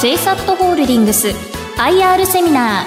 [0.00, 1.28] JSAT ホールディングス
[1.78, 2.84] IR セミナー。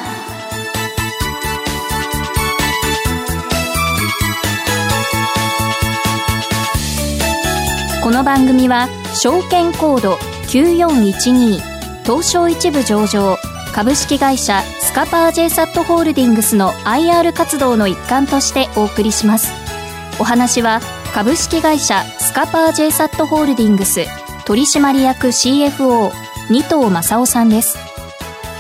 [8.04, 10.16] この番組は証券コード
[10.48, 11.60] 9412
[12.04, 13.38] 東証一部上場
[13.74, 19.52] 株式会社スカパー JSAT ホールディングスの IR 活動の一環としてお送りします。
[20.20, 20.80] お話は
[21.14, 24.02] 株式会社スカパー JSAT ホールディングス
[24.46, 26.12] 取締役 CFO
[26.50, 27.78] 二藤正夫さんです。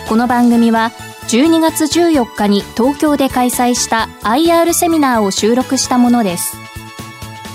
[0.09, 0.91] この番組は
[1.29, 6.57] 12月14日に東京で開催した IR セミナーを収録したものです。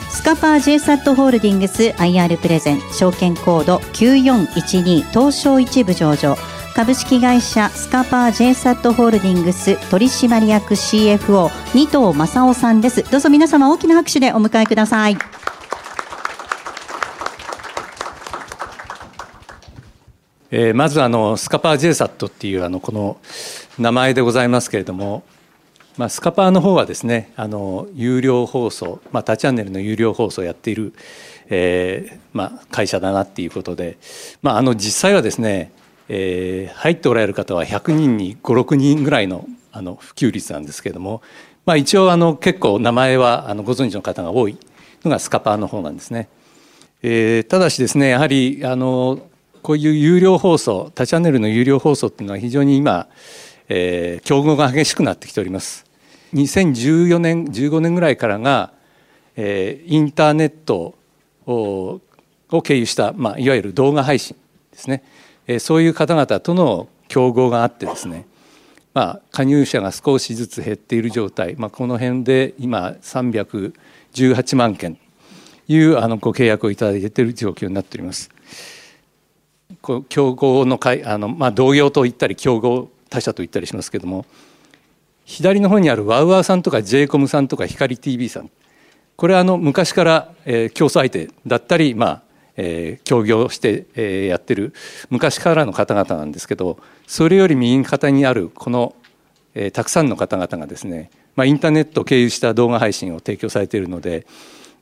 [0.09, 6.37] スカパー JSAT ホールディングス IR プレゼン証券コード9412東証一部上場。
[6.75, 13.03] 株式会社スカパー JSAT ホールディングス取締役 CFO 二藤正夫さんです。
[13.11, 15.19] どうぞ皆様大きな拍手でお迎えください。
[20.55, 23.17] えー、まずあのスカパー JSAT っていうあのこの
[23.79, 25.23] 名前でございますけれども、
[25.97, 30.93] まあ、スカパーの方はですねあの有料放送、まあ、他チャンネルの有料放送をやっている、
[31.49, 33.97] えーまあ、会社だなっていうことで、
[34.43, 35.73] まあ、あの実際はですね、
[36.11, 41.23] えー、入っておられる方は100人に56人ぐらいのあの普及率なんですけれども、
[41.65, 44.59] まあ、一応あの結構名前はあのご存知の方が多い
[45.03, 46.29] のがスカパーの方なんですね。
[47.03, 49.19] えー、ただしですねやはりあの
[49.63, 53.09] こういう有料放送他チャンネルの有料放送っていうのは非常に今、
[53.69, 55.85] えー、競合が激しくなってきております。
[56.35, 58.73] 2014年15年ぐらいからが、
[59.37, 60.95] えー、インターネット
[61.47, 62.01] を
[62.63, 64.37] 経由した、まあ、いわゆる動画配信
[64.73, 65.05] ですね、
[65.47, 68.27] えー、そういう方々との競合があってですね
[68.95, 75.03] まあ、加入者が少しずつ減っている状態、まあ、この辺で今318万件と
[75.69, 78.31] いうあのご契約をいただいている状況になっております。
[80.09, 84.27] 競合の会あの、まあ、同様と言ったり競合他社と言ったりしますけども
[85.25, 88.51] 左の方にあるワウワウさんとか j イコムさんとか光 TV さん。
[89.17, 92.23] これはあの昔から、えー、競争相手だったり、まあ
[92.57, 94.73] えー、協業して、えー、やってる
[95.11, 98.95] 昔からの方々なんですけどそれより右肩にあるこの、
[99.55, 104.27] えー、たくさんの方々がですね、まあ、インターネットを経由した動画配信を提供されているので、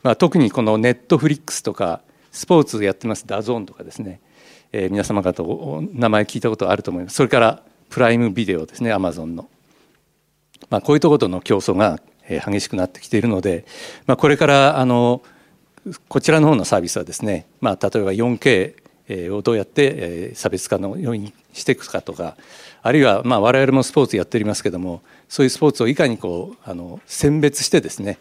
[0.02, 2.00] まあ、特にこのネットフリックスとか
[2.32, 4.20] スポーツやってます DAZN とかですね。
[4.72, 9.48] えー、皆様方お名前聞いたことあると思いますそれからプライムビデオですねアマゾンの、
[10.68, 13.64] まあ、こういうところとの競争が激しくなってきているので、
[14.06, 15.22] まあ、これからあの
[16.08, 22.36] こちらの方のサービスはですね、まあ、例えば 4K をどうやって差別化のようにしていくかとか
[22.82, 28.18] あるいはまあ我々もスポーツやっておりますけどもそういうスポーツをいかにこうあの選別してですね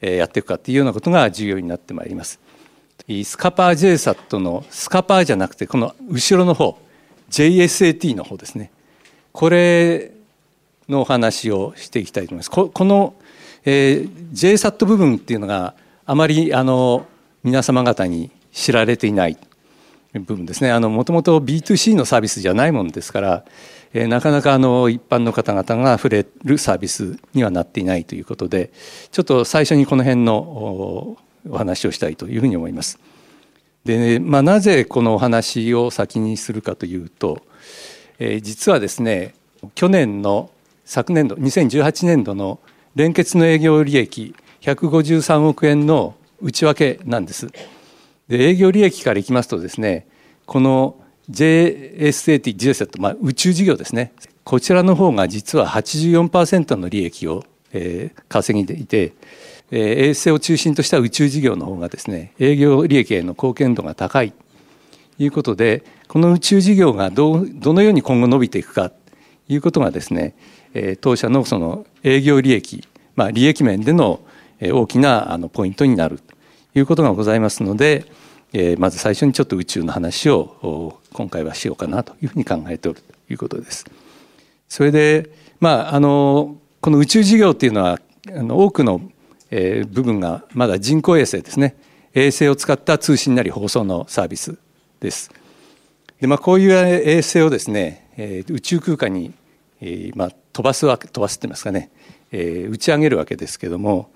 [0.00, 2.38] やっていくかっていうようなことが重要になってまいります。
[3.24, 6.78] スカパー JSAT のスカパーじゃなくてこの後ろの方
[7.30, 8.70] JSAT の方ですね。
[9.32, 10.12] これ
[10.88, 12.50] のお話をしていきたいと思います。
[12.50, 13.14] この、
[13.64, 15.74] えー、JSAT 部分っていうのが
[16.06, 17.06] あまりあの
[17.44, 19.36] 皆様方に知られていない
[20.14, 20.76] 部分ですね。
[20.78, 23.44] もともと B2C のサービスじゃないものですから、
[23.92, 28.70] えー、なかなかあの一般の方々が触れるサービスにはなっていないということで
[29.12, 31.16] ちょっと最初にこの辺の
[31.48, 32.98] お話をしたいというふうに思います。
[33.84, 37.42] で、まあ、なぜこのお話を先にするかというと、
[38.18, 39.34] えー、実はですね
[39.74, 40.50] 去年の
[40.84, 42.60] 昨年度2018年度の
[42.94, 47.48] 連結の営業利益153億円の内訳なんです。
[48.28, 50.06] で営業利益からいきますとですね
[50.46, 50.96] この
[51.30, 54.12] JSAT、JSAT、まあ、宇宙事業ですね
[54.44, 59.12] こちらの方が実は84%の利益を、えー、稼ぎでいて
[59.70, 64.38] 衛星を中心とした宇宙事業の方がですね営業利益への貢献度が高いと
[65.18, 68.96] いうことでこの宇宙事業がどどのように今後伸びていくかと
[69.48, 70.34] いうことがですね
[71.00, 72.86] 当社のその営業利益、
[73.16, 74.20] まあ、利益面での
[74.60, 78.06] 大きなあのポイントになるということがございますので
[78.52, 83.84] えまず最初にちょっと宇宙の話を今回はしようかなというふうに考えておるということです。
[84.68, 87.98] それでまああのこの宇宙事業っていうのは
[88.28, 89.02] あの多くの
[89.50, 91.76] えー、部分がまだ人工衛星ですね
[92.14, 94.58] 衛星を使った通信なり放送のサービス
[95.00, 95.30] です。
[96.20, 99.32] でまあ、こういう衛星をですね、えー、宇宙空間に、
[99.80, 101.90] えーまあ、飛ばすわけ飛ばすって言いますかね、
[102.32, 104.10] えー、打ち上げるわけですけども、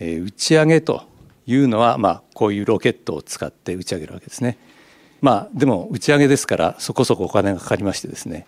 [0.00, 1.04] えー、打ち上げと
[1.46, 4.58] いうのは、まあ、こういうロケットを使って打ち上げるわけですね。
[5.20, 8.46] まあでも打ち上げですからそこそこお金がかかりましてですね、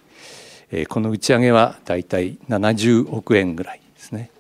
[0.71, 4.31] えー、この打ち上げはだいたい70億円ぐらいですね。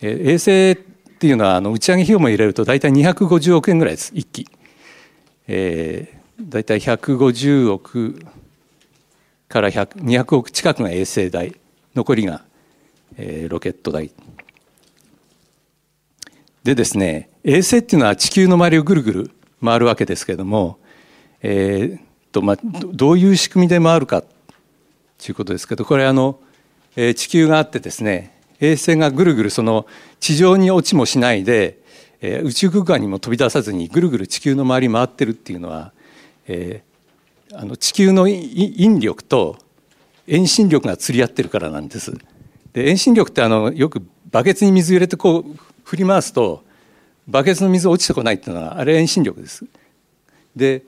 [0.00, 4.48] えー、衛星っていうのはあの打ち上げ費用も入れると大体250億円ぐらいです1機。
[5.46, 8.18] えー、大体150億
[9.48, 11.54] から200億近くが衛星代
[11.94, 12.44] 残りが、
[13.16, 14.10] えー、ロケット代
[16.64, 19.30] でですね衛星っていうのは地球の周りをぐるぐる
[19.62, 20.78] 回るわけですけれども、
[21.42, 22.00] えー
[22.32, 24.28] とまあ、どういう仕組みで回るかと
[25.28, 26.40] いうことですけどこれあの、
[26.96, 29.86] えー、地球があってですね衛星がぐるぐるその
[30.20, 31.78] 地上に落ちもしないで、
[32.20, 35.92] えー、宇宙空間にも飛び出さずにぐるぐる地球の周り回ってるっていうのは、
[36.46, 39.58] えー、あの地球の引力と
[40.26, 42.16] 遠心力が釣り合ってるからなんです。
[42.72, 45.44] で遠心力ってあのよくバケツに水入れてこう
[45.84, 46.64] 振り回すと
[47.28, 49.64] バケツの水落ちてこないっていうのはあれ遠心力です。
[50.56, 50.82] で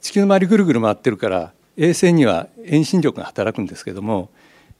[0.00, 4.30] 地球の周りぐるぐる回ってるから衛星には遠心力が働くんですけども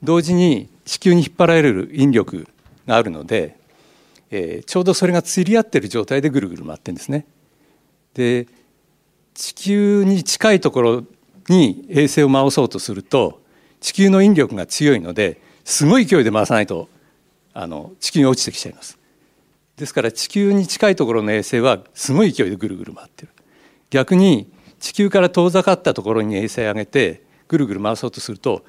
[0.03, 2.49] 同時に地球に引っ張られる引力
[2.87, 3.58] があるので、
[4.31, 7.26] えー、ちょうどそれが釣り合ってる状態でぐるぐる回ってるんですね。
[8.14, 8.49] で
[9.35, 11.05] 地球に近いところ
[11.50, 13.43] に衛星を回そうとすると
[13.81, 16.88] 地球の引力が強いのですごい勢いで回さないと
[17.52, 18.99] あの地球に落ちてきちゃいます。
[19.76, 23.32] ですから地球に近いところの衛星はすごい勢いでぐるぐる回ってる
[23.91, 24.50] 逆に
[24.81, 28.64] 地球から遠ざかったところに衛星を上げてぐるぐる回そうとすると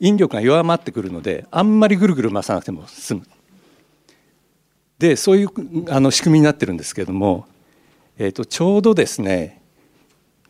[0.00, 3.26] 引力が弱まってくるのであんまりぐるぐる回さなくても済む。
[4.98, 5.48] でそういう
[5.92, 7.46] あの仕組みになってるんですけれども、
[8.18, 9.60] えー、とちょうどですね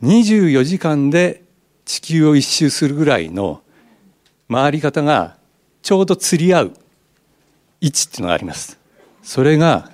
[0.02, 1.42] 24時間で
[1.84, 3.62] 地球を一周するぐらいの
[4.50, 5.36] 回り方が
[5.82, 6.72] ちょうど釣り合う
[7.80, 8.78] 位置っていうのがあります。
[9.22, 9.90] それが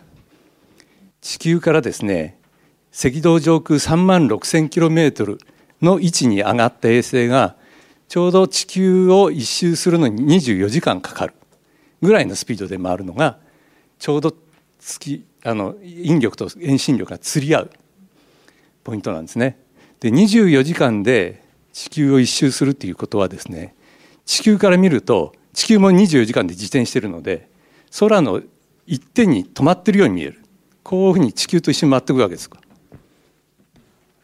[1.22, 2.38] 地球からですね
[2.92, 5.38] 赤道上空3万6千キロメートル
[5.80, 7.56] の位置に上がった衛星が
[8.12, 11.34] ちょうど地球を一周するのに24時間かかる
[12.02, 13.38] ぐらいのスピードで回るのが
[13.98, 14.36] ちょうど
[14.78, 17.70] 月あの引力と遠心力が釣り合う
[18.84, 19.58] ポイントなんですね。
[20.00, 21.42] で24時間で
[21.72, 23.74] 地球を一周するっていうことはですね
[24.26, 27.48] 地球から見ると地球も24時間で自転してるので
[27.98, 28.42] 空の
[28.86, 30.42] 一点に止まってるように見える
[30.82, 32.50] こういうふうに地球と一緒に回ってくるわけです。
[32.50, 32.58] と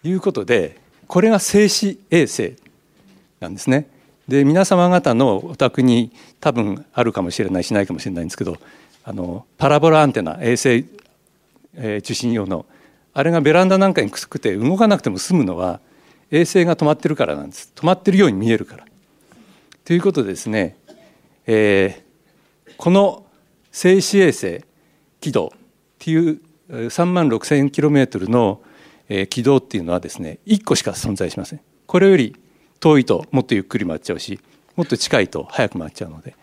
[0.04, 2.67] いうことでこれが静止衛星
[3.40, 3.88] なんですね。
[4.28, 8.58] で皆様方のお宅に多分あるかもしれないしないかもしれないんですけど
[9.02, 10.86] あのパラボラアンテナ衛星、
[11.74, 12.66] えー、受信用の
[13.14, 15.80] あれがベランダなんかにくくて動かなくても済むのは
[16.30, 18.84] 衛星が止まってるからなんです止まってるように見えるから。
[19.84, 20.76] ということでですね、
[21.46, 23.24] えー、この
[23.72, 24.62] 静止衛星
[25.20, 25.58] 軌道っ
[25.98, 28.60] ていう3万6千キロメートルの
[29.30, 32.36] 軌道っていうのはですね1個しか存在しませんこれより
[32.80, 34.40] 遠いともっとゆっくり回っちゃうし
[34.76, 36.36] もっと近いと早く回っちゃうので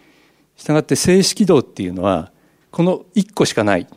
[0.56, 2.32] したがって静止軌道っていうのは
[2.72, 3.88] この1個しかない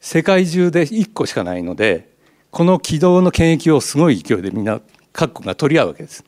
[0.00, 2.14] 世界中で1個しかないので
[2.50, 4.80] この軌道の権益をすごい勢いでみんな
[5.12, 6.24] 各国が取り合うわけです。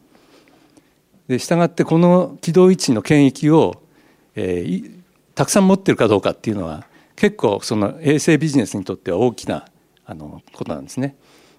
[1.28, 3.82] でしたがってこの軌道位置の権益を、
[4.34, 5.00] えー、
[5.34, 6.86] たくさん持ってるかどうかっていうのは
[7.16, 9.66] 結構その衛星ビジネスにとっては大きな
[10.06, 11.16] あのことなんですね。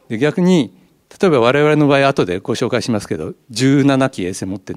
[0.08, 0.79] で逆に
[1.22, 4.76] 例えば我々の場合後でご紹介しますけど17機衛星持ってい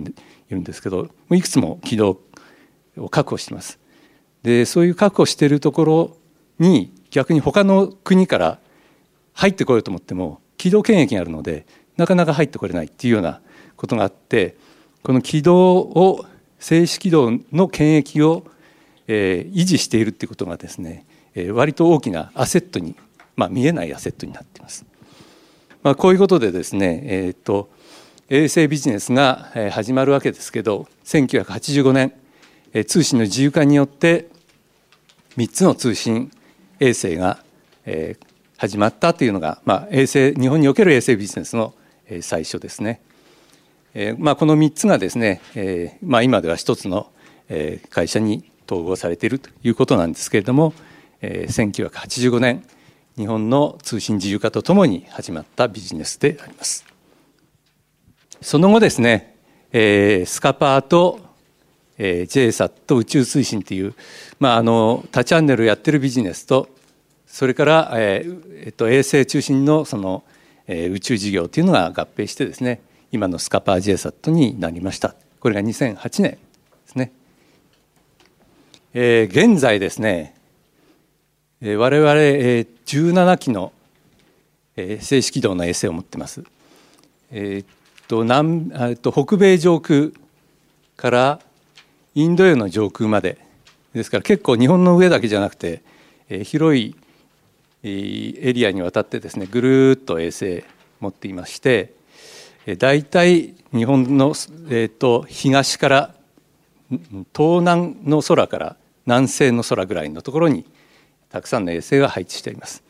[0.51, 2.21] るんですけどいくつも軌道
[2.97, 3.79] を確保してます。
[4.43, 6.17] でそういう確保しているところ
[6.59, 8.59] に逆に他の国から
[9.35, 11.65] 入ってこようと思っても軌道権益があるので
[11.97, 13.41] なかなか入ってこれないっていうような
[13.77, 14.57] ことがあって
[15.03, 16.25] この軌道を
[16.59, 18.47] 静止軌道の権益を
[19.07, 22.97] えー、維持しているっていうことがですね、えー、割と大きなアセットに、
[23.37, 24.52] まあ、見えないアセットになってい
[25.83, 25.93] ま。
[25.93, 27.71] あ、こういうことでですね、えーと、
[28.29, 32.15] 衛星ビジネスが始まるわけですけど1985年
[32.87, 34.29] 通信の自由化によって
[35.37, 36.31] 3つの通信
[36.81, 37.43] 衛星が
[38.57, 41.75] 始まったというのが、まあ、衛星日本における衛星ビジネスの
[42.21, 43.01] 最初ですね。
[44.19, 47.11] まあ、この3つがですね、まあ、今では一つの
[47.91, 50.73] 会社に統合されているということなんですけれども、
[51.21, 52.65] 1985年
[53.17, 56.85] 日本の通信自由化とともに始まったビジネスであります。
[58.41, 59.37] その後ですね、
[59.73, 61.21] えー、スカパーと、
[61.99, 63.95] えー、JSAT 宇宙通信という、
[64.41, 66.69] まあ、あの多チャンネルやってるビジネスと
[67.27, 70.25] それから、えーえっと、衛星中心のその、
[70.67, 72.81] えー、宇宙事業というのが合併してですね
[73.13, 76.39] 今のスカパー JSAT になりましたこれが2008年で
[76.87, 77.13] すね
[78.95, 80.35] えー、現在ですね、
[81.65, 83.73] 我々、えー、17機の、
[84.75, 86.43] 静止軌道の衛星を持ってます。
[87.31, 90.09] え、っと南えっと北米上空
[90.97, 91.41] から
[92.17, 93.39] インド洋の上空まで
[93.95, 95.83] ですから結構日本の上だけじゃなくて、
[96.29, 96.97] えー、広い
[97.85, 100.65] エリアにわたってですねぐるっと衛星
[100.99, 101.93] 持っていまして、
[102.79, 104.35] 大体日本の、
[104.69, 106.15] えーと、東から
[106.91, 108.77] 東南の空から
[109.07, 110.65] 南西の空ぐらいのところに
[111.33, 112.83] たくさんの衛星が配置しています。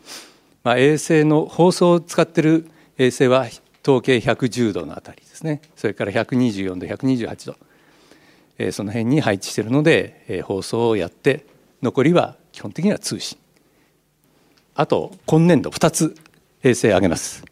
[0.65, 2.67] まあ、衛星の放送を使っている
[2.99, 3.47] 衛星は
[3.85, 5.63] 統計110度のあたりですね。
[5.77, 7.57] それから124度128度、
[8.59, 11.47] えー、その辺に配置しているので、えー、放送をやって
[11.83, 13.39] 残りは基本的には通信。
[14.75, 16.17] あと今年度2つ
[16.65, 17.45] 衛星上げます、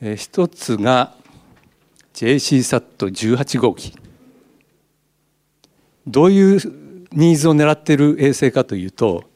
[0.00, 1.14] えー、1つが
[2.14, 3.96] JCSAT18 号機。
[6.06, 6.60] どういう
[7.12, 9.29] ニーズを狙っている衛星かというと、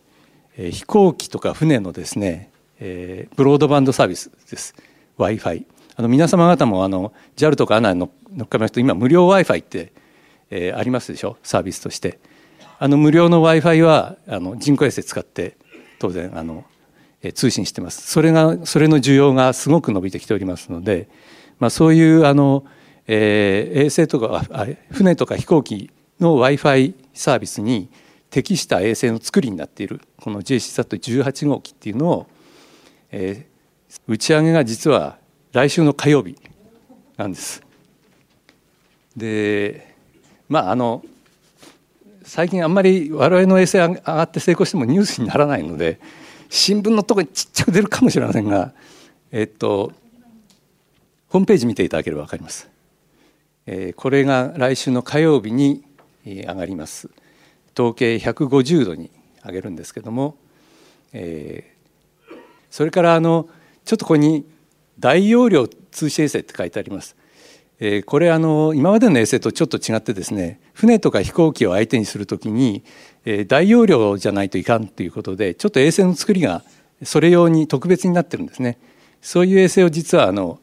[0.56, 4.74] 飛行機とか船のですね、えー、ブロードバンドサービスです。
[5.16, 9.92] w i f i あの皆様方もあの JAL とか ANA の乗っかりますと今無料 w i f i って、
[10.50, 11.36] えー、ありますでしょ？
[11.42, 12.18] サービスとして。
[12.78, 15.56] あの無料の w i f i はあの人工衛星使って
[15.98, 16.64] 当然あの、
[17.22, 18.08] えー、通信してます。
[18.10, 21.08] それがそれの需要がすごく伸びてきておりますので、
[21.58, 22.64] まあ、そういうあの、
[23.06, 27.88] えー、衛星とかあ船とか飛行機の w i f i サービスに
[28.34, 32.26] 適した衛星の作りになっているこの JCSAT18 号機っていうのを、
[33.12, 35.18] えー、打ち上げが実は
[35.52, 36.36] 来週の火曜日
[37.16, 37.62] なんです。
[39.16, 39.94] で
[40.48, 41.04] まああの
[42.24, 46.00] 最近あんまり我々の衛星上がって成功してもニュースにならないので
[46.50, 48.72] 新聞のとこにちっちゃく出るかもしれませんが
[49.30, 49.92] えっと
[51.28, 52.68] ホームページ見ていただければ分かります。
[53.66, 55.84] えー、これが来週の火曜日に
[56.24, 57.08] 上がります。
[57.74, 59.10] 統計150度に
[59.44, 60.36] 上げるんですけども、
[61.12, 62.34] えー、
[62.70, 63.48] それからあの
[63.84, 64.46] ちょっとここに
[64.98, 67.16] 大容量通信衛星って書いてあります。
[67.80, 72.84] えー、これあの今までの衛星とちょっと違ってですね船とか飛行機を相手にするときに、
[73.24, 76.62] えー、大容量じゃないといかんということでちょっと衛星の作りが
[77.02, 78.78] それ用に特別になってるんですね。
[79.20, 80.60] そういう衛星を実はあの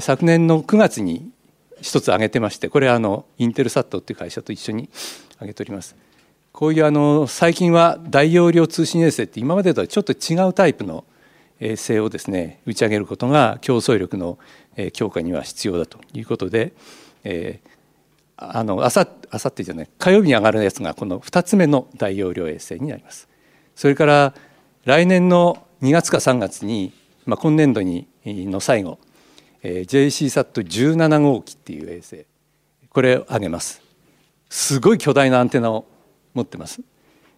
[0.00, 1.30] 昨年の9月に
[1.80, 4.88] 一つ挙げてましてこれはあのインテルサットっていう会社と一緒に
[5.34, 5.96] 挙げております。
[6.52, 11.04] こういうあの最近は大容量通信衛星って今までとはちょっと違うタイプの
[11.60, 14.38] 衛星をですね打ち上げることが競争力の
[14.92, 16.74] 強化には必要だということで、
[17.24, 23.28] えー、あのあさあさってじゃない火曜日に上がるやつがこの2つ目の大容量衛星になります。
[23.74, 24.34] それから
[24.84, 26.92] 来年の2月か3月に、
[27.24, 28.98] まあ、今年度にの最後、
[29.62, 32.26] えー、JCSAT17 号機っていう衛星
[32.90, 33.80] これを上げます。
[34.50, 35.86] すごい巨大なアンテナを
[36.34, 36.80] 持ってます。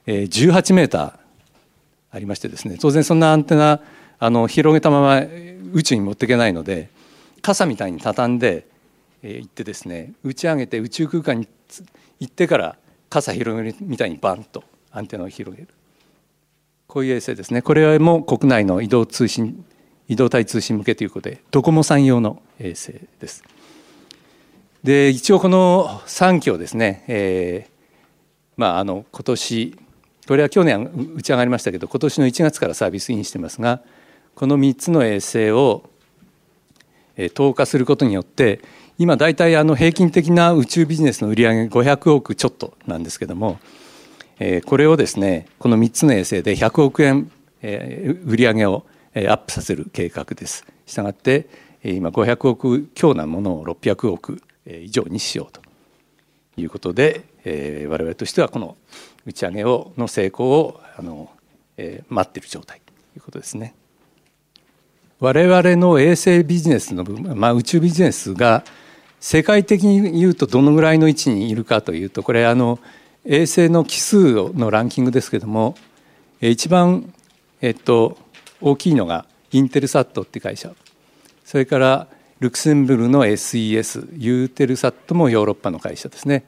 [0.06, 1.12] えー、18メーター
[2.10, 3.80] ありましてですね当然そんなアンテナ
[4.18, 5.22] あの広げたまま
[5.72, 6.88] 宇宙に持っていけないので
[7.42, 8.66] 傘みたいに畳んで
[9.22, 11.48] いってですね打ち上げて宇宙空間に
[12.20, 12.76] 行ってから
[13.10, 15.68] 傘広げるみたいにバンとアンテナを広げる
[16.86, 19.64] こういう衛星ですねこれも国内の移動通信
[20.08, 23.42] 移動体通信向けということでドコモさん用の衛星です。
[24.82, 27.73] で一応この3機をですね、えー、
[28.56, 29.78] まああの今年
[30.26, 33.80] これは去年打ち上がりましたけど今年の1月からサービスインしてますが
[34.34, 35.88] この3つの衛星を
[37.34, 38.60] 投下することによって
[38.98, 43.58] 今大体あの平均的な宇宙ビジネスの売り上げ500億ちょっとなんですけども
[44.66, 47.30] これをですねこの3つの衛星で100億円
[47.62, 48.84] 売り上げを
[49.14, 50.66] アップさせる計画です。
[50.86, 51.46] したがって
[51.84, 55.60] 今500億強なものを600億以上にしようと
[56.56, 57.24] いうことで
[57.88, 58.76] 我々としてはこの
[59.26, 61.30] 打ち上げをの成功をあの、
[62.08, 63.74] 待っている状態ということですね。
[65.20, 68.64] 我々の衛星ビジネスの部分、まあ、宇宙ビジネスが
[69.20, 72.78] 世界的に言うとどのぐらいの位置にいるかというとこれあの
[73.24, 75.76] 衛星の奇数のランキングですけども
[76.42, 77.10] 一番、
[77.62, 78.18] えっと、
[78.60, 80.72] 大きいのがインテルサットって会社
[81.44, 82.06] それから
[82.44, 86.44] ルクセンブルの SES ユーテルサットもヨーロッパの会社ですね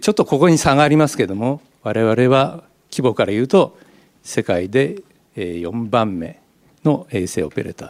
[0.00, 3.76] ちょっとここに差がありますけども我々は規模から言うと
[4.22, 5.02] 世界で
[5.34, 6.40] 4番目
[6.84, 7.88] の衛星オペレーター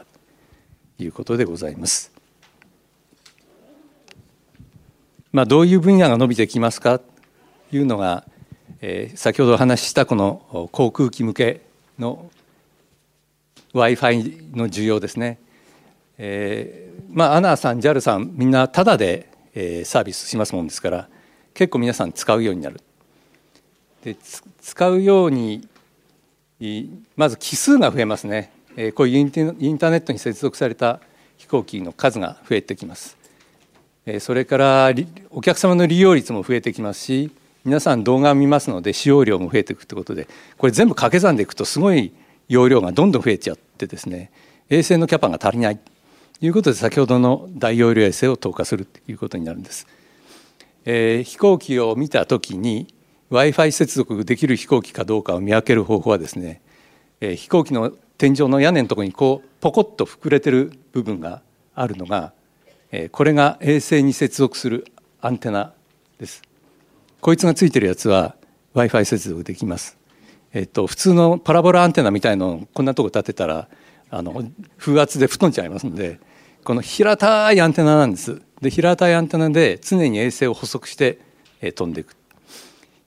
[0.97, 2.11] ということでございます。
[5.31, 7.05] まあ、どういう分野が伸びてきますかと
[7.71, 8.25] いうのが、
[8.81, 11.61] えー、先ほどお話ししたこの航空機向け
[11.99, 12.31] の
[13.75, 14.17] w i f i
[14.55, 15.39] の需要ですね。
[16.19, 21.09] えー、まあアナさん JAL さんみんなタダで、えー、サービスしますもんですから
[21.55, 22.81] 結構皆さん使うようになる。
[24.05, 24.17] で
[24.61, 25.69] 使うように
[27.17, 28.53] まず機数が増えますね。
[28.95, 31.01] こういうインターネットに接続された
[31.39, 33.17] 飛行機の数が増えてきます
[34.21, 34.93] それから
[35.31, 37.31] お客様の利用率も増えてきますし
[37.65, 42.13] 皆さん動画を見ますので使用量も増えていくということでこれ全部掛け算でいくとすごい
[42.49, 44.31] 容量がどんどん増えちゃってですね
[44.69, 45.81] 衛星のキャパが足りない
[46.41, 49.87] いうことで先ほどの大容量衛星を投下するということになるんです。
[50.85, 52.95] えー、飛行機を見た時に
[53.31, 56.61] w i f i 接続できる飛行機かどうかを見分ける方法はですね、
[57.21, 61.43] えー、飛行機の天井の屋根のところにこうポコッと膨れてる部分が
[61.75, 62.33] あるのが、
[62.93, 64.87] えー、これが衛星に接続する
[65.21, 65.73] アンテナ
[66.19, 66.43] です。
[67.21, 68.37] こいつがついてるやつは
[68.75, 69.97] w i f i 接続できます。
[70.53, 73.69] えっと、普通のパラボラアンテナみたいのこんなとこ立てたら
[74.17, 74.43] あの
[74.79, 76.19] 風圧で吹っ飛んじゃいますので
[76.65, 78.41] この平たいアンテナなんです。
[78.61, 81.21] で平たいアンテナで常に衛星を補足して、
[81.61, 82.17] え飛んでいく。
[82.17, 82.21] と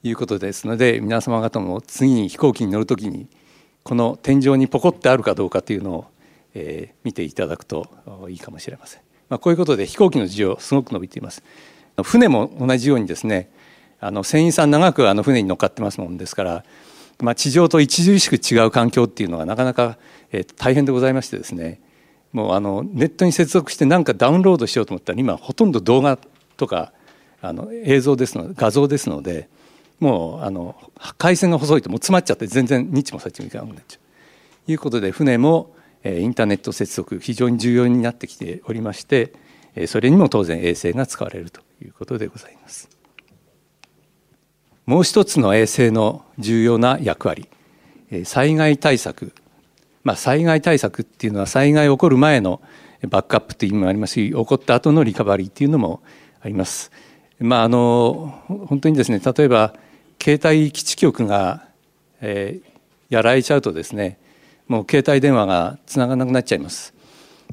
[0.07, 3.27] いうことですので皆様方も次に飛行機に乗る時に
[3.83, 6.05] この天井にポコってあるかどうかというのを、
[6.53, 7.89] えー、見ていただくと
[8.29, 11.43] いいかもしれません、まあ、こういうことで飛行機の需要すごく伸びています。
[12.03, 13.49] 船も同じようにですね
[13.99, 16.63] あの船員さん長くあの船に乗っかってますもんですから
[17.21, 19.97] まあ、地上と著しく違う環境っていうのがなかなか、
[20.31, 21.81] えー、大変でございましてですね
[22.31, 26.17] もうあのネットに接続して何かダウンロードしようと思ったら今ほとんど動画
[26.57, 26.93] とか
[27.41, 29.49] あの映像ですので画像ですので
[29.99, 30.75] もうあの
[31.17, 35.73] 回線が細いともう詰まっちゃって全然日も先もいかなくなっちゃうということで船も
[36.05, 39.33] インターネット接続非常に重要になってきておりまして
[39.87, 42.98] それにも当然衛星が使われるということでございます。
[44.89, 47.47] もう一つの衛星の重要な役割
[48.23, 49.33] 災害対策、
[50.03, 52.59] まあ、災害対策っていうのは災害起こる前の
[53.07, 56.01] バックアップという意味もありますし起こった後のリカバリーっていうのも
[56.41, 56.91] あります。
[57.37, 59.75] まあ、あの本当にですね例えば
[60.19, 61.67] 携帯基地局が、
[62.21, 64.17] えー、やられちゃうとですね
[64.67, 66.95] もう携帯電話がつながなくなっちゃいます。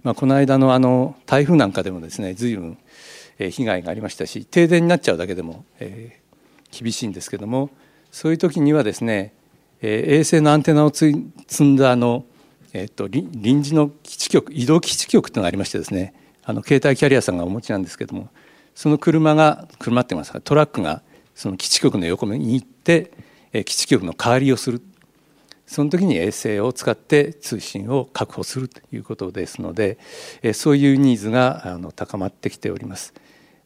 [0.03, 2.79] まあ、この間のあの台風なんかでもですね随分
[3.39, 6.19] 被害がありましたし停電になっちゃうだけでも、え
[6.71, 7.71] 厳しいんですけども
[8.11, 9.35] そういう時にはですね、
[9.81, 11.15] えー、衛星のアンテナを積
[11.63, 12.25] んだあの、
[12.73, 18.29] えーと、臨時の基地局移動基地局というのがありましてですねあの携帯キャリアさんがお持ちなんですけども
[18.75, 21.03] その車が車って言いますかトラックが
[21.35, 23.11] その基地局の横に行って、
[23.53, 24.83] えー、基地局の代わりをする
[25.67, 29.99] その時に衛星を使って通信を確保するということですので、
[30.43, 33.13] えー、そういうニーズがあの高まってきております。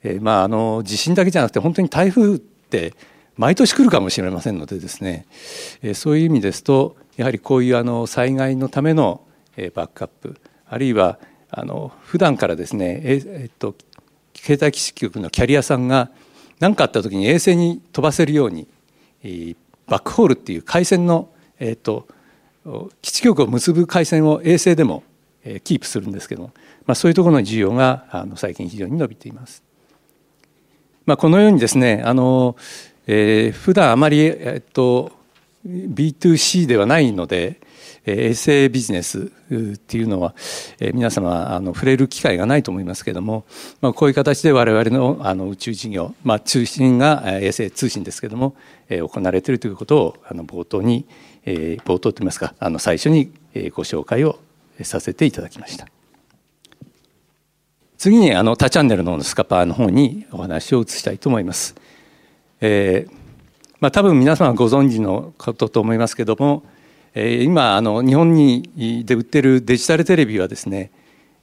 [0.02, 2.94] えー、まああの地震だけじゃなくて本当に台風って
[3.36, 5.26] 毎年来るかもしれませんのでですね
[5.94, 9.22] そういう意味ですとやはりこういうあの災害のための
[9.74, 10.36] バックアップ
[10.68, 11.18] あるいは
[11.50, 13.74] あの普段からですねえっと
[14.36, 16.10] 携帯基地局のキャリアさんが
[16.60, 18.68] 何かあった時に衛星に飛ばせるように
[19.86, 22.06] バックホールっていう回線の、えっと、
[23.02, 25.02] 基地局を結ぶ回線を衛星でも
[25.64, 26.52] キープするんですけども、
[26.86, 29.62] まあ、そういうところの需要があの最近非常に伸びています。
[31.10, 32.54] まあ、このようにですねあの、
[33.08, 35.10] えー、普段あまり、えっと、
[35.66, 37.58] B2C ではないので、
[38.06, 40.36] え、衛星ビジネスっていうのは、
[40.78, 43.44] え、皆様あの触れる機会がないと思いますけども、
[43.80, 48.54] まあ、こういう形で我々のあの宇宙事業、まあ、中心が衛星通信ですけども、
[48.88, 51.06] え、行われているということをあの冒頭に、
[51.44, 53.32] え、冒頭といいますかあの最初に
[53.74, 54.38] ご紹介を
[54.82, 55.88] させていただきました。
[58.00, 61.74] 次にあの他チャンネルのスカパーの方にお話を移したいと思います。
[62.62, 63.14] えー
[63.78, 66.62] まあ、多分皆様ご存知のことと思いますけども、
[67.12, 70.90] えー、今あの日本にで売ってるデジタルテレビはですね、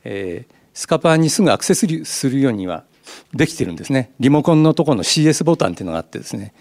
[0.03, 2.85] えー、スカパーにすぐアクセスするようには
[3.35, 6.55] できてるんですねリモコンのところの CS ボタンっていうのがあってですね、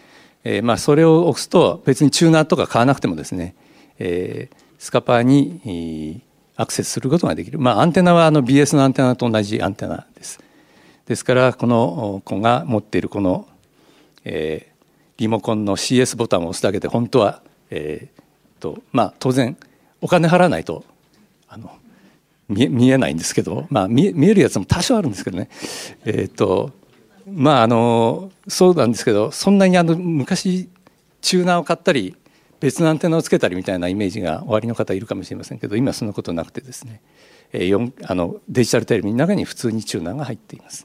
[0.44, 3.54] えー、まあそれを押すと別にチューナーとか買わなくてもですね、
[3.98, 6.20] えー、スカパーに
[6.56, 10.40] アクセスすることができる、まあ、アンテナはあの BS のアンテナと同じアンテナです。
[11.06, 13.46] ですからこの子が持っているこの、
[14.24, 14.84] えー、
[15.18, 19.56] リモコンの CS ボタンを押すだけで本当は、えーとまあ、当然
[20.00, 20.84] お金払わないと
[21.48, 21.70] あの
[22.48, 25.48] 見見えないんですけど、まあ、見見えるやつも多少あるんですけどね
[26.04, 26.72] え、ー、と
[27.26, 30.68] まああのそうなんですけどそんなにあの昔
[31.20, 32.16] チューナーを買ったり
[32.66, 37.00] 別のアンテナをつけたりみたいなイメージがおありの方いるかもしれませんけど今そんなことなくてですね。
[38.02, 40.84] あのデジタルテレビの中に普通にチューナーが入っています。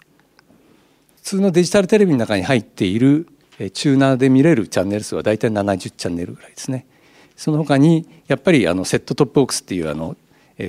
[1.15, 3.27] 普通のデジタルテレビの中に入っている
[3.73, 6.85] チューナーで見れるチャンネル数は大体70チャンネルぐらいですね。
[7.35, 10.15] その他にやっぱりあのセットトップボックスっていうあの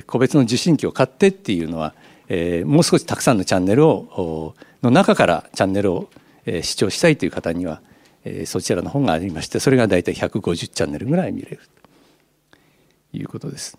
[0.07, 1.93] 個別の受信機を買ってっていうのは、
[2.27, 6.09] えー、もう少したくさんのチャンネルをの中からチャンネルを
[6.63, 7.83] 視聴したいという方には
[8.25, 11.59] えそちらの本がありましてそれが大体150チャンネルぐらい見れる
[13.11, 13.77] ということです。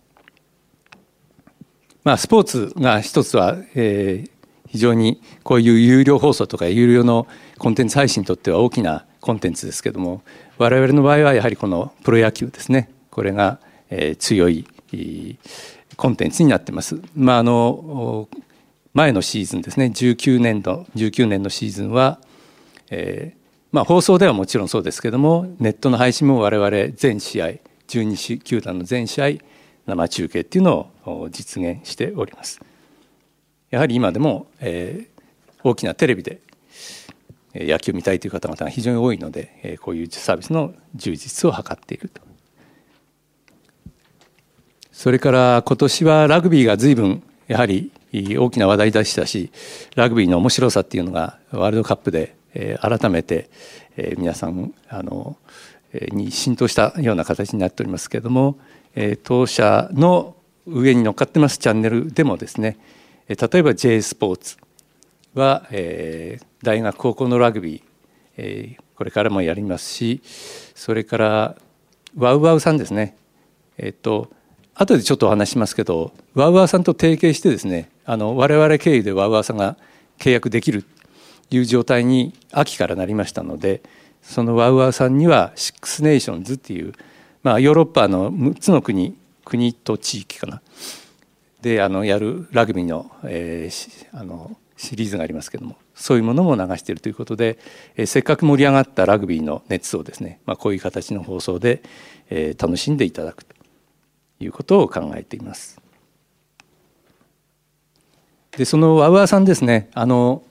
[2.05, 4.31] まあ、スポーツが一つは、えー、
[4.69, 7.27] 非常にこういう有料放送とか有料の
[7.59, 10.23] コンテンツ配信にとっては大きなコンテンツですけども
[10.59, 14.67] 我々の場合はやはりこのプロ野球ですねこれが、えー、強い
[15.97, 17.01] コンテンツになってます。
[17.17, 18.29] まああの
[18.93, 22.21] 前のシーズンですね19年度19年のシーズンは、
[22.91, 23.44] えー
[23.75, 27.55] まあ、放送ではもちろんそうですけどもネットの配信も我々全試合
[27.89, 29.45] 12球団の全試合
[29.85, 32.61] 生中継っていうのを実現しております。
[33.71, 36.41] やはり今でも、えー、大きなテレビで
[37.53, 42.23] 野球を見たいという方々が非常に多いのでこういうサービスの充実を図っていると。
[44.93, 47.91] それから今年はラグビーが随分やはり
[48.39, 49.51] 大きな話題でしたし
[49.97, 52.37] ラグビーの面白さっていうのがワールドカップで
[52.81, 53.51] 改めて
[54.17, 55.37] 皆さんあの
[56.13, 58.59] に浸透したような形になっておりますけれども
[59.23, 60.37] 当社の
[60.67, 62.79] 上に乗っかってますチャンネルでもですね
[63.29, 64.57] 例えば J スポーツ
[65.35, 65.67] は、
[66.63, 70.23] 大学高校のラグビー、これからもやりますし
[70.75, 71.57] それから
[72.17, 73.17] ワウワウさんですね。
[73.77, 74.31] えっ、と
[74.75, 79.77] 後でちょっとお話しますけどワウワウさんと提携してですねあの我々経由でワウワウさんが
[80.19, 80.89] 契約できると
[81.57, 83.83] いう状態に秋からなりましたので
[84.23, 86.93] その WOWOWさんにはシックスネーションズっていう、
[87.43, 90.63] まあ、ヨーロッパの6つの国国と地域かな
[91.61, 97.59] であのやるラグビーの,、えー、あのシリーズがありますけどもそういうものも流しているということで、
[97.97, 101.83] えー、せっかく盛り上がったラグビーの熱をですね、まあ、こういう形の放送で、
[102.31, 103.55] えー、楽しんでいただくと
[104.41, 105.81] いうことを考えています。
[108.57, 110.43] でそのワウワウさんですねあの、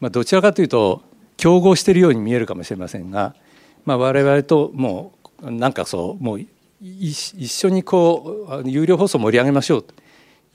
[0.00, 1.02] まあ、どちらかというと
[1.36, 3.34] 競合しているように見えるかもしれませんが、
[3.84, 6.46] まあ、我々ともうなんかそうもう
[6.80, 9.94] 一緒にこう有料放送を盛り上げましょうと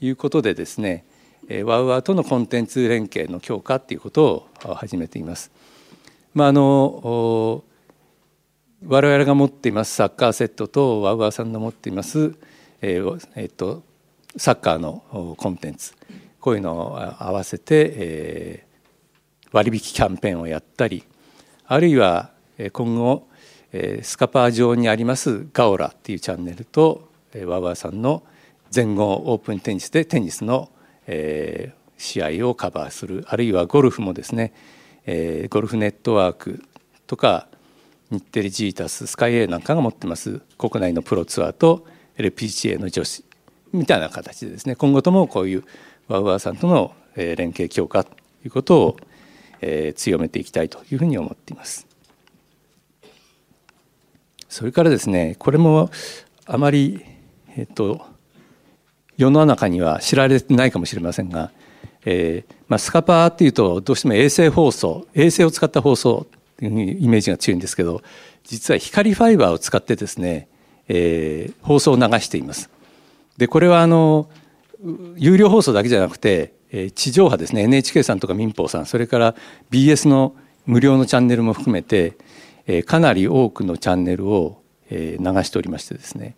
[0.00, 1.04] いうことでですね
[1.64, 5.50] ワウワウとのコンテンツ連携の強化っていうことを始めています。
[6.34, 7.64] まあ、あの
[8.86, 12.34] 我々が持っていますサッカーセットとワウワウさんの持っています、
[12.80, 13.82] えーえー、と
[14.36, 15.94] サッカーのコンテンツ
[16.40, 18.71] こういうのを合わせて、えー、
[19.52, 21.04] 割引キャンペーンをやったり
[21.66, 22.30] あるいは
[22.72, 23.26] 今後
[24.02, 27.08] スカパー上にありますガオラっていうチャンネルと
[27.46, 28.22] ワウワウさんの
[28.70, 30.70] 全豪オープンテニスでテニスの
[31.06, 34.52] え、試合をカバーするあるいはゴルフもですね、
[35.06, 36.64] え、ゴルフネットワーク
[37.06, 37.48] とか
[38.10, 41.86] 日テレジータススカイエーなんかが持ってます国内のプロツアーと
[42.18, 43.24] LPGA の女子
[43.72, 45.64] みたいな形でですね今後ともこういう
[46.08, 48.10] ワウワウさんとの連携強化と
[48.44, 48.96] いうことを
[49.96, 51.86] 強めていきたいというふうに思っています。
[54.48, 55.90] それからですねこれも
[56.44, 57.02] あまり
[57.56, 58.04] えっと
[59.16, 61.50] 世の中には知られてないかもしれませんが、
[62.04, 68.02] えーまあ、スカパーっていうとどうしても衛星放送衛星を使った放送っていうイメージが強いんですけど
[68.44, 70.48] 実は光ファイバーを使ってですね、
[70.88, 72.68] えー、放送を流しています。
[73.38, 74.28] でこれはあの
[75.16, 76.52] 有料放送だけじゃなくて
[76.94, 79.34] 地上波ですね NHK さんとか民放さんそれから
[79.70, 80.34] BS の
[80.66, 82.16] 無料のチャンネルも含めて
[82.86, 86.34] かなり多くのチャンネルを流しておりましてですね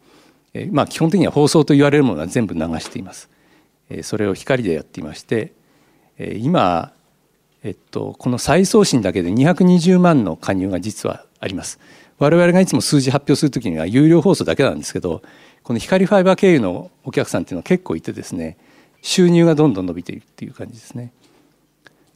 [0.54, 3.28] えまあ、基本的には放送と言われるものは全部流しています。
[3.90, 5.52] えそれを光でやっていまして、
[6.16, 6.92] え今、
[7.64, 11.80] えっと、この再送信だけで220万の加入が実はあります。
[12.18, 15.22] 我々がいつも数字発表するときには有料放送だけなんですけど
[15.64, 18.56] この光ファイバー経由のお客さんっていうのは結構いてですね
[19.04, 21.12] 収入がどんどん伸びているっていう感じですね。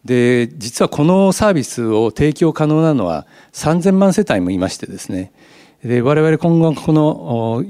[0.06, 5.32] で実はこのサービスを提供可能なのは3,000万世帯もいましてですね
[5.84, 7.64] で我々今後この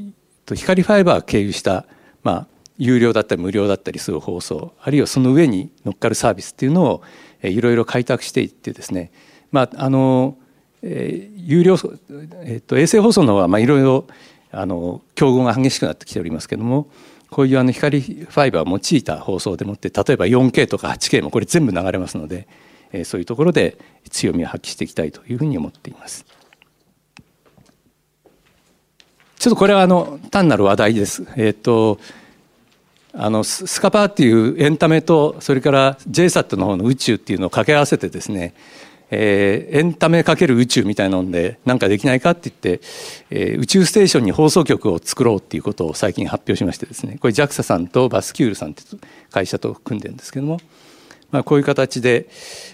[0.54, 1.87] 光ファイバー経由した、
[2.22, 7.02] まあ、有料だったり無料だったりする放送あるいはその上に乗っかるサービスっていうのを
[7.42, 9.11] いろいろ開拓していってですね、
[9.50, 10.37] まああの
[10.83, 11.74] えー、有料、
[12.44, 14.07] えー、と衛星放送の方はいろいろ
[15.14, 16.88] 競合が激しくなってきておりますけども
[17.30, 22.48] こういうあの光ファイバーを用いた放送でもって例えば 4K とか 8K もこれ全部流れますので、
[22.92, 23.76] えー、そういうところで
[24.10, 26.24] 強みを発揮していきたいというふうに思っています。
[29.38, 31.22] ちょっとこれはあの単なる話題です。
[31.36, 32.00] えっ、ー、と
[33.12, 38.54] あのスカパーっていうエンタメとそれから JSAT の方の宇宙っていうのを掛け合わせてですね、
[39.10, 42.84] えー、エンタメかける宇宙みたいなので何かできないかって言って、
[43.30, 47.16] えー、宇宙ステーションに放送局を作ろうっていうことを最近発表しましてですね。
[47.20, 48.82] これ JAXA さんとバスキュールさんって
[49.30, 50.58] 会社と組んでるんですけども、
[51.30, 52.28] まあ、こういう形で、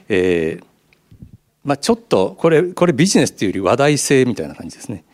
[0.09, 0.65] えー
[1.65, 5.05] まあ、ちょっとこれこれビジネスっていうより話題性みたいな感じですね。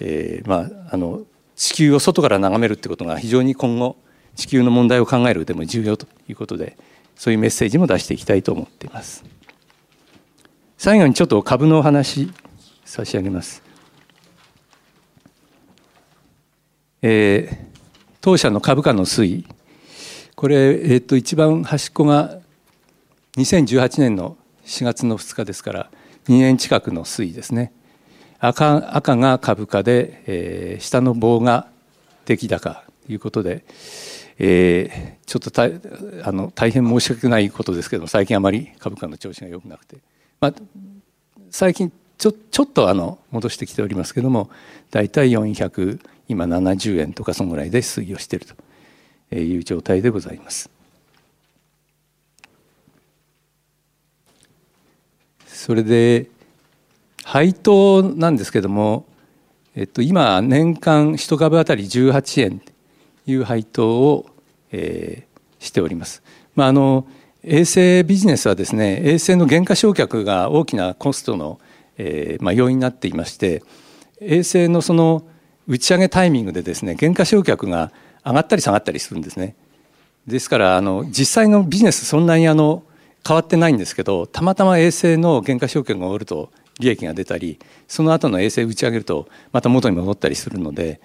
[0.00, 1.22] えー、まああの
[1.56, 3.96] 地球を外から眺めるってことが非常に今後
[4.36, 6.76] 地球の問題を考えるでも重要ということで
[7.16, 9.24] そういうメッセージも出していきたいと思っています。
[10.84, 12.28] 最後にちょっと株のお話
[12.84, 13.62] 差し上げます、
[17.02, 17.78] えー、
[18.20, 19.46] 当社の株価の推移。
[20.34, 22.36] これ、えっと、一番端っこが
[23.36, 25.90] 2018年の4月の2日ですから
[26.26, 27.72] 2年近くの推移ですね。
[28.40, 31.68] 赤赤が株価で、えー、下の棒が
[32.24, 33.64] 出来高ということで、
[34.36, 35.66] えー、ちょっとた
[36.28, 39.98] あの大変申し訳ないことですけども最近あまり株価の調子が良くなくて、
[40.42, 40.54] まあ、
[41.52, 44.50] 最近ちょちょっとあの戻してきておりますけども
[44.90, 48.46] 大体400今70円とかそのぐらいで推移をしている
[49.30, 50.68] という状態でございます。
[55.46, 56.26] それで
[57.22, 59.06] 配当なんですけども、
[59.76, 62.72] えっと、今年間1株当たり18円と
[63.26, 64.26] いう配当を、
[64.72, 66.20] えー、しております。
[66.56, 67.06] まあ、あの
[67.44, 71.60] 衛星ビジネスはですね衛星の減価償却が大きなコストの、
[71.98, 73.62] えーまあ、要因になっていまして
[74.20, 75.24] 衛星のその
[75.66, 77.92] 打ち上げタイミングでですね減価償却が
[78.24, 79.56] 上がったり下がったりするんですね。
[80.26, 82.84] ですからあの実際のビジネスそんなにあの
[83.26, 91.00] 変わってないんですけどたまたま衛星の減価償却が終わると利益が出たりその後の衛星打ち上げるとまた元に戻ったりするので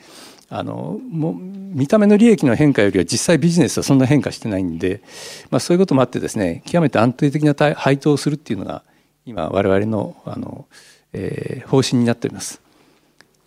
[0.49, 5.01] あのも見た目の利益の変化よりは実際ビジネスはそんな変化してないんで、
[5.49, 8.83] まあ、そういうこともあってですね極めて安定的な配当をするっていうのが
[9.25, 10.67] 今我々のあの、
[11.11, 12.61] えー、方針になっております。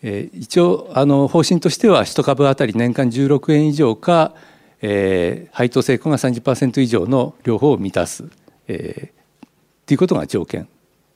[0.02, 4.34] えー、一応あの方針としては1株当たり年間16円以上か、
[4.82, 8.30] えー、配当成功が30%以上の両方を満たす、
[8.66, 9.46] えー、
[9.86, 10.68] ということが条件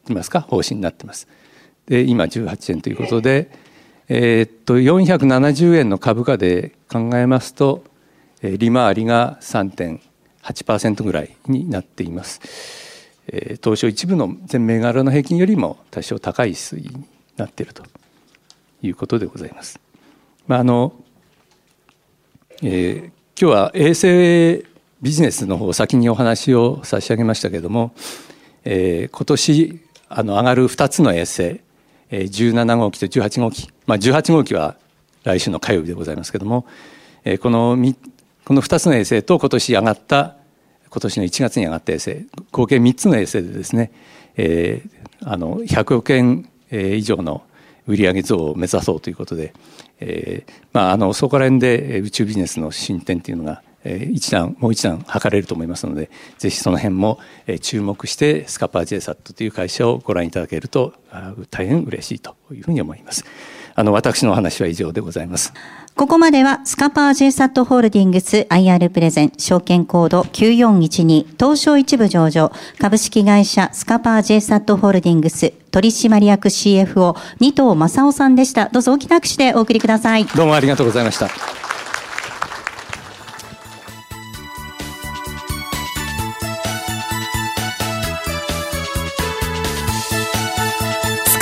[0.07, 0.41] といますか？
[0.41, 1.29] 方針になってます。
[1.87, 3.51] で今18円ということで、
[4.09, 7.85] えー、っと470円の株価で考えますと
[8.47, 12.41] え利回りが3.8%ぐらいになっています。
[13.27, 17.05] えー、東証一部の全銘柄の平均よりも多少高い推移に
[17.37, 17.83] なっていると
[18.83, 19.81] いうことでございます。
[20.47, 20.93] まああの
[22.63, 24.67] えー、今日は衛星
[25.01, 27.95] ビジネスの方先にお話を差し上げましたけれども、
[28.65, 31.61] えー、今年あの上がる2つの衛星
[32.11, 34.77] 17号機と18号機、まあ、18号機は
[35.25, 36.67] 来週の火曜日でございますけども
[37.41, 37.77] この
[38.45, 40.37] この2つの衛星と今年上がった
[40.91, 43.91] 今年の1月に上がった衛星合計3つの衛星でですね、
[44.37, 47.43] えー、あの100億円以上の
[47.87, 49.53] 売上増を目指そうということで、
[50.01, 57.19] えーまあ、あのそこら辺で宇宙ビジネスの進展というのが一段もう一段図れると思いますのでぜひその辺も
[57.61, 60.95] 注目してスカパー JSAT という会社をご覧いただけると
[61.51, 63.25] 大変嬉しいというふうに思います。
[63.77, 65.53] あの私のお話は以上でございます。
[65.97, 78.69] ここまではスカパー JSAT ホールディングス IR プレゼン証券コード9412東証一部上場株式会社スカパー JSAT ホールディングス取締役 CFO 二藤正夫さんでした。
[78.69, 80.25] どうぞ大きな拍手でお送りください。
[80.25, 81.29] どうもありがとうございました。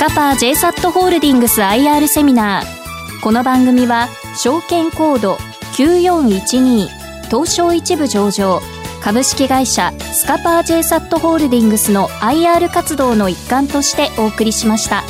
[0.03, 3.23] カパー JSAT ホールディングス IR セミナー。
[3.23, 5.35] この番組は証券コード
[5.77, 6.89] 9412
[7.29, 8.59] 東証一部上場。
[9.01, 15.03] 株式会社スカパー JSAT ホールディングスの IR 活動の一環としてお送りしました。